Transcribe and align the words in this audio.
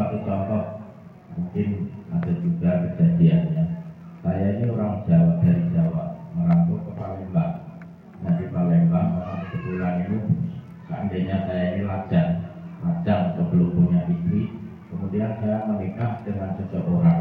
suatu 0.00 0.16
contoh 0.24 0.64
mungkin 1.36 1.92
ada 2.08 2.32
juga 2.40 2.70
kejadiannya. 2.88 3.64
Saya 4.24 4.56
ini 4.56 4.64
orang 4.72 5.04
Jawa 5.04 5.44
dari 5.44 5.60
Jawa, 5.76 6.16
merantau 6.32 6.80
ke 6.88 6.92
Palembang. 6.96 7.54
Nah 8.24 8.32
di 8.40 8.48
Palembang 8.48 9.20
orang 9.20 9.44
sebulan 9.52 9.94
ini 10.08 10.18
seandainya 10.88 11.36
saya 11.44 11.64
ini 11.76 11.82
lajang, 11.84 12.32
lajang 12.80 13.20
atau 13.36 13.44
belum 13.52 13.76
punya 13.76 14.00
istri, 14.08 14.48
kemudian 14.88 15.36
saya 15.36 15.68
menikah 15.68 16.24
dengan 16.24 16.56
seseorang. 16.56 17.20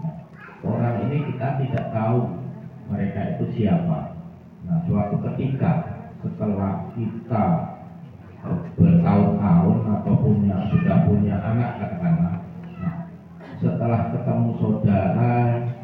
Nah, 0.00 0.16
orang 0.64 0.96
ini 1.04 1.20
kita 1.20 1.48
tidak 1.60 1.84
tahu 1.92 2.32
mereka 2.88 3.36
itu 3.36 3.44
siapa. 3.60 4.16
Nah, 4.64 4.80
suatu 4.88 5.20
ketika 5.20 6.00
setelah 6.24 6.88
kita 6.96 7.44
bertahun-tahun 8.80 9.35
anak 11.56 11.70
katakanlah 11.80 12.36
nah, 12.84 12.96
setelah 13.56 14.00
ketemu 14.12 14.50
saudara 14.60 15.34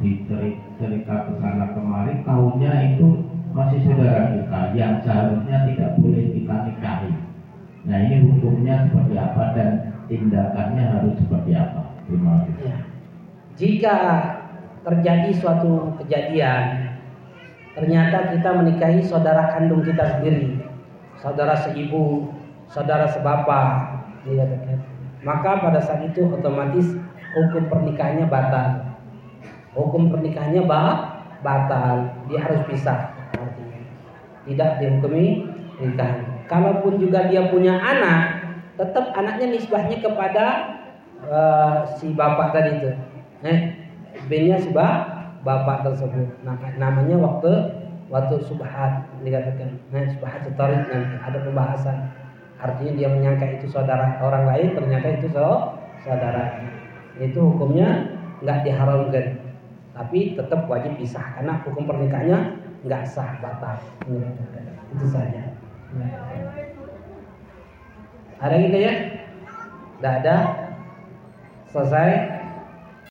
dicerita 0.05 1.17
ke 1.31 1.33
sana 1.41 1.73
kemari 1.73 2.21
tahunya 2.29 2.73
itu 2.93 3.25
masih 3.57 3.81
saudara 3.89 4.37
kita 4.37 4.61
yang 4.77 5.01
seharusnya 5.05 5.57
tidak 5.69 5.91
boleh 6.01 6.25
kita 6.33 6.57
nikahi. 6.69 7.13
Nah 7.85 7.99
ini 8.01 8.17
hukumnya 8.25 8.89
seperti 8.89 9.15
apa 9.17 9.45
dan 9.57 9.71
tindakannya 10.09 10.85
harus 10.89 11.15
seperti 11.21 11.53
apa? 11.57 11.83
Terima 12.09 12.31
kasih. 12.45 12.55
Ya. 12.65 12.77
jika 13.53 13.97
terjadi 14.83 15.31
suatu 15.37 15.95
kejadian 16.03 16.97
ternyata 17.77 18.33
kita 18.35 18.51
menikahi 18.57 19.01
saudara 19.05 19.53
kandung 19.57 19.85
kita 19.85 20.19
sendiri. 20.19 20.61
Saudara 21.21 21.55
seibu 21.55 22.33
saudara 22.73 23.07
sebapa 23.09 23.61
maka 25.23 25.63
pada 25.63 25.79
saat 25.79 26.03
itu 26.03 26.27
otomatis 26.27 26.99
hukum 27.35 27.71
pernikahannya 27.71 28.27
batal. 28.27 28.69
Hukum 29.73 30.13
pernikahannya 30.13 30.67
bah, 30.67 31.23
batal. 31.41 32.27
Dia 32.29 32.43
harus 32.43 32.61
pisah 32.67 33.15
artinya. 33.39 33.81
Tidak 34.45 34.71
dihukumi 34.83 35.47
pernikahan. 35.79 36.19
Kalaupun 36.51 36.99
juga 36.99 37.31
dia 37.31 37.49
punya 37.49 37.79
anak 37.79 38.43
tetap 38.77 39.15
anaknya 39.15 39.55
nisbahnya 39.55 40.03
kepada 40.03 40.45
uh, 41.25 41.87
si 41.97 42.13
bapak 42.13 42.51
tadi 42.51 42.83
itu. 42.83 42.91
Eh 43.47 43.59
binnya 44.27 44.59
si 44.59 44.75
bapak 44.75 45.87
tersebut. 45.87 46.29
Nah, 46.43 46.59
namanya 46.77 47.17
waktu 47.23 47.53
waktu 48.11 48.43
subhat 48.45 49.07
dikatakan. 49.23 49.79
Nah 49.95 50.05
subhat 50.11 50.43
setorik 50.45 50.83
nanti 50.91 51.17
ada 51.17 51.39
pembahasan 51.41 52.22
Artinya 52.63 52.93
dia 52.95 53.09
menyangka 53.11 53.59
itu 53.59 53.67
saudara 53.67 54.23
orang 54.23 54.47
lain, 54.47 54.79
ternyata 54.79 55.19
itu 55.19 55.27
saudara. 56.07 56.63
Itu 57.19 57.55
hukumnya 57.55 58.15
nggak 58.39 58.63
diharamkan, 58.63 59.39
tapi 59.93 60.39
tetap 60.39 60.71
wajib 60.71 60.95
pisah 60.99 61.39
karena 61.39 61.59
hukum 61.67 61.85
pernikahannya 61.91 62.39
nggak 62.87 63.03
sah 63.03 63.39
batal. 63.43 63.79
Itu 64.95 65.07
saja. 65.11 65.59
Ada 68.43 68.55
gitu 68.59 68.79
ya? 68.79 68.95
Tidak 69.99 70.15
ada? 70.23 70.37
Selesai? 71.71 72.42